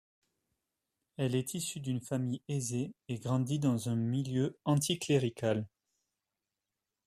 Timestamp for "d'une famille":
1.79-2.41